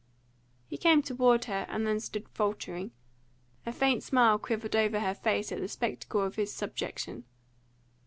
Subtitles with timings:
[0.65, 2.89] He came toward her, and then stood faltering.
[3.67, 7.23] A faint smile quivered over her face at the spectacle of his subjection.